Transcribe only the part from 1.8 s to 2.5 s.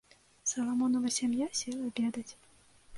абедаць.